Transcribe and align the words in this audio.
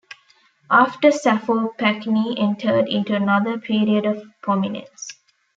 After 0.71 1.09
"Saffo", 1.09 1.75
Pacini 1.77 2.33
entered 2.39 2.87
into 2.89 3.13
another 3.13 3.59
period 3.59 4.07
of 4.07 4.23
prominence. 4.41 5.09